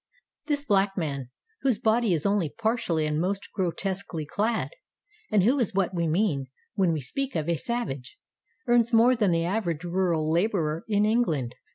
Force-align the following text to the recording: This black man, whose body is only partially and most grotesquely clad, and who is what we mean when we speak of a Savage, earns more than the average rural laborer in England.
This 0.47 0.63
black 0.63 0.97
man, 0.97 1.29
whose 1.61 1.77
body 1.77 2.11
is 2.15 2.25
only 2.25 2.49
partially 2.49 3.05
and 3.05 3.21
most 3.21 3.51
grotesquely 3.53 4.25
clad, 4.25 4.71
and 5.29 5.43
who 5.43 5.59
is 5.59 5.75
what 5.75 5.93
we 5.93 6.07
mean 6.07 6.47
when 6.73 6.91
we 6.91 7.01
speak 7.01 7.35
of 7.35 7.47
a 7.47 7.55
Savage, 7.55 8.17
earns 8.67 8.91
more 8.91 9.15
than 9.15 9.29
the 9.29 9.45
average 9.45 9.83
rural 9.83 10.27
laborer 10.31 10.85
in 10.87 11.05
England. 11.05 11.53